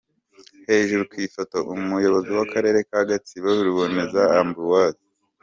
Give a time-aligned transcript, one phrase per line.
[0.69, 5.03] Hejuru ku ifoto:Umuyobozi w’akarere ka Gatsibo Ruboneza Ambroise.